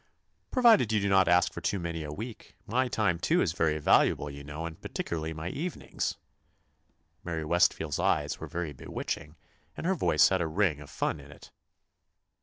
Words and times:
"Provided 0.49 0.91
you 0.91 0.99
do 0.99 1.07
not 1.09 1.27
ask 1.27 1.53
for 1.53 1.61
too 1.61 1.77
many 1.77 2.01
a 2.03 2.11
week. 2.11 2.55
My 2.65 2.87
time, 2.87 3.19
too, 3.19 3.39
is 3.39 3.51
very 3.53 3.77
valuable, 3.77 4.31
you 4.31 4.43
know, 4.43 4.65
and 4.65 4.81
particularly 4.81 5.31
my 5.31 5.49
evenings." 5.49 6.15
Mary 7.23 7.45
Westfield's 7.45 7.99
eyes 7.99 8.39
were 8.39 8.47
very 8.47 8.73
bewitching, 8.73 9.35
and 9.77 9.85
her 9.85 9.93
voice 9.93 10.29
had 10.29 10.41
a 10.41 10.47
ring 10.47 10.79
of 10.81 10.89
fun 10.89 11.19
in 11.19 11.31
it. 11.31 11.51